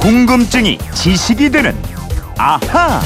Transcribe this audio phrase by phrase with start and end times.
[0.00, 1.76] 궁금증이 지식이 되는
[2.38, 3.02] 아하.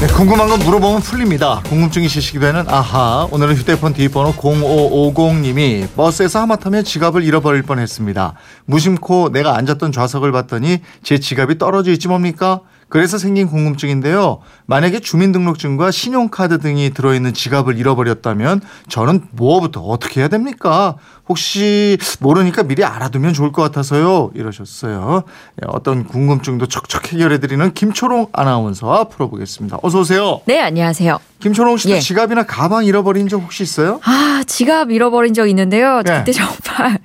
[0.00, 1.60] 네, 궁금한 건 물어보면 풀립니다.
[1.66, 3.26] 궁금증이 지식이 되는 아하.
[3.32, 8.34] 오늘은 휴대폰 뒷번호 0550님이 버스에서 하마터면 지갑을 잃어버릴 뻔했습니다.
[8.66, 12.60] 무심코 내가 앉았던 좌석을 봤더니 제 지갑이 떨어져 있지 뭡니까?
[12.90, 14.40] 그래서 생긴 궁금증인데요.
[14.66, 20.96] 만약에 주민등록증과 신용카드 등이 들어있는 지갑을 잃어버렸다면 저는 뭐부터 어떻게 해야 됩니까?
[21.28, 24.32] 혹시 모르니까 미리 알아두면 좋을 것 같아서요.
[24.34, 25.22] 이러셨어요.
[25.56, 29.78] 네, 어떤 궁금증도 척척 해결해드리는 김초롱 아나운서와 풀어보겠습니다.
[29.82, 30.40] 어서 오세요.
[30.46, 31.20] 네, 안녕하세요.
[31.38, 32.00] 김초롱 씨도 예.
[32.00, 34.00] 지갑이나 가방 잃어버린 적 혹시 있어요?
[34.04, 36.02] 아, 지갑 잃어버린 적 있는데요.
[36.04, 36.18] 네.
[36.18, 36.98] 그때 정말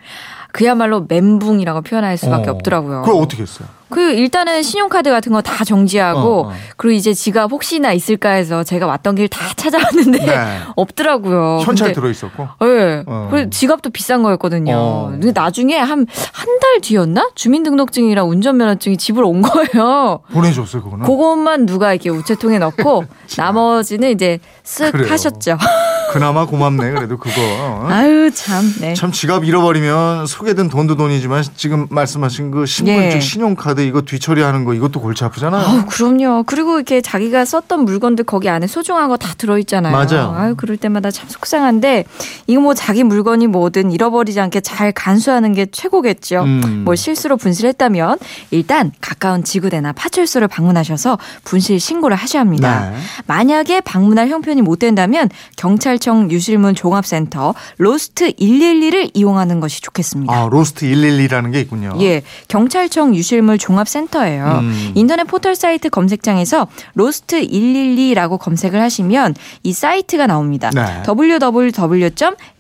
[0.56, 2.54] 그야말로 멘붕이라고 표현할 수밖에 어.
[2.54, 3.02] 없더라고요.
[3.02, 3.68] 그걸 어떻게 했어요?
[3.90, 6.54] 그 일단은 신용카드 같은 거 다 정지하고 어, 어.
[6.78, 10.58] 그리고 이제 지갑 혹시나 있을까 해서 제가 왔던 길 다 찾아왔는데 네.
[10.76, 11.60] 없더라고요.
[11.62, 12.48] 현찰 근데 들어 있었고.
[12.62, 13.04] 네.
[13.06, 13.28] 어.
[13.32, 14.74] 그리고 지갑도 비싼 거였거든요.
[14.76, 15.10] 어.
[15.12, 17.32] 근데 나중에 한 한 달 뒤였나?
[17.36, 20.22] 주민등록증이랑 운전면허증이 집으로 온 거예요.
[20.32, 21.06] 보내줬어요, 그거는.
[21.06, 23.04] 그것만 누가 이렇게 우체통에 넣고
[23.38, 25.12] 나머지는 이제 쓱 그래요.
[25.12, 25.58] 하셨죠.
[26.16, 27.34] 그나마 고맙네, 그래도 그거.
[27.42, 27.88] 어?
[27.90, 28.74] 아유 참.
[28.80, 28.94] 네.
[28.94, 33.20] 참 지갑 잃어버리면 든 돈도 돈이지만 지금 말씀하신 그 신분증, 예.
[33.20, 35.66] 신용카드 이거 뒤처리하는 거 이것도 골치 아프잖아요.
[35.66, 36.44] 아우 그럼요.
[36.44, 39.92] 그리고 이렇게 자기가 썼던 물건들 거기 안에 소중한 거 다 들어있잖아요.
[39.92, 40.36] 맞아요.
[40.38, 42.06] 아유 그럴 때마다 참 속상한데
[42.48, 46.44] 이거 뭐 자기 물건이 뭐든 잃어버리지 않게 잘 간수하는 게 최고겠죠.
[46.44, 46.82] 음.
[46.86, 48.20] 뭐 실수로 분실했다면
[48.52, 52.92] 일단 가까운 지구대나 파출소를 방문하셔서 분실 신고를 하셔야 합니다.
[52.92, 52.98] 네.
[53.26, 60.32] 만약에 방문할 형편이 못 된다면 경찰청 유실물 종합센터 Lost 112를 이용하는 것이 좋겠습니다.
[60.32, 61.98] 아, Lost 112라는 게 있군요.
[62.02, 64.60] 예, 경찰청 유실물 종합센터예요.
[64.62, 64.92] 음.
[64.94, 70.70] 인터넷 포털 사이트 검색창에서 Lost 112라고 검색을 하시면 이 사이트가 나옵니다.
[70.70, 71.02] 네.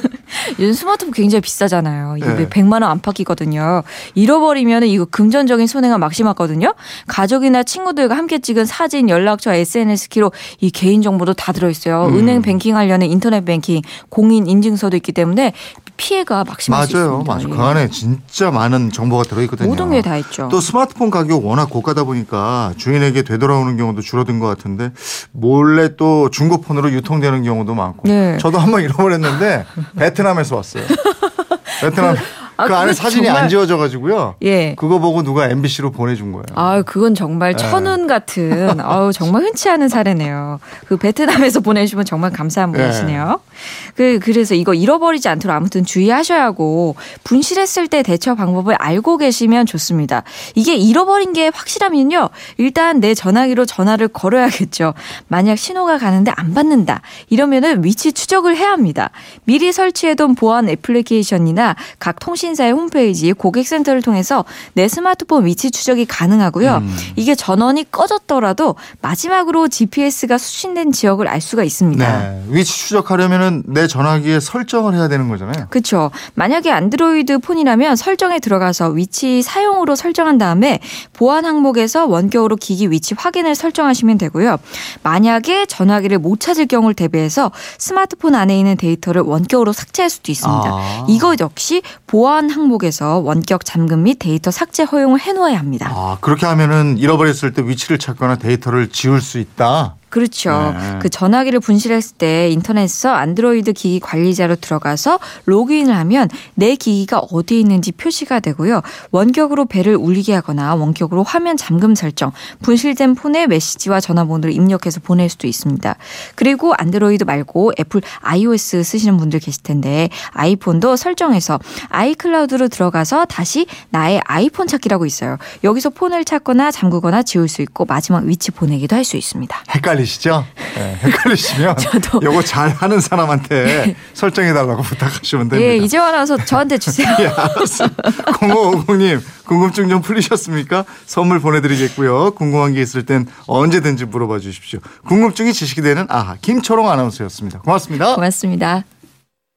[0.58, 2.16] 요즘 스마트폰 굉장히 비싸잖아요.
[2.18, 2.48] 이게 네.
[2.48, 3.82] 100만 원 안팎이거든요.
[4.14, 6.74] 잃어버리면 이거 금전적인 손해가 막심하거든요.
[7.06, 12.06] 가족이나 친구들과 함께 찍은 사진, 연락처, SNS 기록 이 개인 정보도 다 들어 있어요.
[12.06, 12.18] 음.
[12.18, 13.80] 은행 뱅킹 하려는 인터넷 뱅킹,
[14.10, 15.54] 공인 인증서도 있기 때문에
[15.96, 17.48] 피해가 막심할 맞아요, 맞아요.
[17.50, 19.68] 그 안에 진짜 많은 정보가 들어있거든요.
[19.68, 20.48] 모든 게 다 있죠.
[20.50, 24.90] 또 스마트폰 가격 워낙 고가다 보니까 주인에게 되돌아오는 경우도 줄어든 것 같은데
[25.32, 28.08] 몰래 또 중고폰으로 유통되는 경우도 많고.
[28.08, 28.36] 네.
[28.38, 30.84] 저도 한번 잃어버렸는데 베트남에서 왔어요.
[31.80, 32.16] 베트남.
[32.56, 33.42] 그 아, 그 안에 사진이 정말...
[33.44, 34.36] 안 지워져 가지고요.
[34.42, 34.74] 예.
[34.76, 36.44] 그거 보고 누가 MBC로 보내준 거예요.
[36.54, 37.56] 아, 그건 정말 예.
[37.56, 40.60] 천운 같은, 아우 정말 흔치 않은 사례네요.
[40.86, 42.78] 그 베트남에서 보내주면 정말 감사한 예.
[42.78, 43.40] 분이시네요.
[43.40, 43.54] 예.
[43.96, 50.22] 그 그래서 이거 잃어버리지 않도록 아무튼 주의하셔야 하고 분실했을 때 대처 방법을 알고 계시면 좋습니다.
[50.54, 52.30] 이게 잃어버린 게 확실하면요.
[52.58, 54.94] 일단 내 전화기로 전화를 걸어야겠죠.
[55.28, 57.02] 만약 신호가 가는데 안 받는다.
[57.30, 59.10] 이러면은 위치 추적을 해야 합니다.
[59.44, 64.44] 미리 설치해둔 보안 애플리케이션이나 각 통신 통신사의 홈페이지 고객센터를 통해서
[64.74, 66.76] 내 스마트폰 위치 추적이 가능하고요.
[66.76, 66.96] 음.
[67.16, 72.18] 이게 전원이 꺼졌더라도 마지막으로 GPS가 수신된 지역을 알 수가 있습니다.
[72.18, 72.42] 네.
[72.48, 75.68] 위치 추적하려면 내 전화기에 설정을 해야 되는 거잖아요.
[75.70, 76.10] 그렇죠.
[76.34, 80.80] 만약에 안드로이드 폰이라면 설정에 들어가서 위치 사용으로 설정한 다음에
[81.14, 84.58] 보안 항목에서 원격으로 기기 위치 확인을 설정하시면 되고요.
[85.02, 90.68] 만약에 전화기를 못 찾을 경우를 대비해서 스마트폰 안에 있는 데이터를 원격으로 삭제할 수도 있습니다.
[90.70, 91.06] 아.
[91.08, 95.88] 이거 역시 보안 보안 항목에서 원격 잠금 및 데이터 삭제 허용을 해놓아야 합니다.
[95.94, 99.94] 아, 그렇게 하면은 잃어버렸을 때 위치를 찾거나 데이터를 지울 수 있다.
[100.14, 100.72] 그렇죠.
[100.78, 100.98] 네.
[101.00, 107.90] 그 전화기를 분실했을 때 인터넷에서 안드로이드 기기 관리자로 들어가서 로그인을 하면 내 기기가 어디에 있는지
[107.90, 108.80] 표시가 되고요.
[109.10, 112.30] 원격으로 벨을 울리게 하거나 원격으로 화면 잠금 설정,
[112.62, 115.96] 분실된 폰에 메시지와 전화번호를 입력해서 보낼 수도 있습니다.
[116.36, 121.58] 그리고 안드로이드 말고 애플 iOS 쓰시는 분들 계실 텐데 아이폰도 설정해서
[121.88, 125.38] 아이클라우드로 들어가서 다시 나의 아이폰 찾기라고 있어요.
[125.64, 129.64] 여기서 폰을 찾거나 잠그거나 지울 수 있고 마지막 위치 보내기도 할 수 있습니다.
[129.74, 130.46] 헷갈리 헷갈리시죠?
[130.76, 133.96] 네, 헷갈리시면 저도 요거 잘 하는 사람한테 네.
[134.12, 135.70] 설정해 달라고 부탁하시면 됩니다.
[135.70, 137.08] 예, 이제 와서 저한테 주세요.
[137.20, 137.86] 예, 알았어.
[137.86, 140.84] 0550님 궁금증 좀 풀리셨습니까?
[141.06, 142.32] 선물 보내드리겠고요.
[142.32, 144.80] 궁금한 게 있을 땐 언제든지 물어봐 주십시오.
[145.06, 147.60] 궁금증이 지식이 되는 아하 김초롱 아나운서였습니다.
[147.60, 148.14] 고맙습니다.
[148.14, 148.84] 고맙습니다.